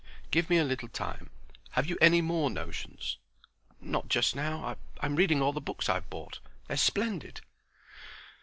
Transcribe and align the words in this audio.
"Give 0.31 0.49
me 0.49 0.57
a 0.57 0.63
little 0.63 0.87
time. 0.87 1.29
Have 1.73 1.85
you 1.85 1.95
any 2.01 2.23
more 2.23 2.49
notions?" 2.49 3.17
"Not 3.79 4.09
just 4.09 4.35
now. 4.35 4.77
I'm 4.99 5.15
reading 5.15 5.43
all 5.43 5.53
the 5.53 5.61
books 5.61 5.89
I've 5.89 6.09
bought. 6.09 6.39
They're 6.67 6.75
splendid." 6.77 7.41